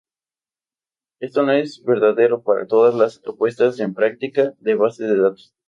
Esto 1.19 1.43
no 1.43 1.51
es 1.51 1.83
verdadero 1.83 2.41
para 2.41 2.65
todas 2.65 2.95
las 2.95 3.21
puestas 3.37 3.79
en 3.79 3.93
práctica 3.93 4.55
de 4.57 4.73
base 4.73 5.03
de 5.03 5.15
datos. 5.19 5.53